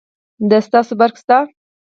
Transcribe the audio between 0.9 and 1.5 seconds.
برق شته